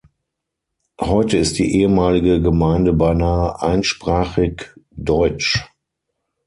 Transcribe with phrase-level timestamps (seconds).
[0.99, 5.63] Heute ist die ehemalige Gemeinde beinahe einsprachig deutsch.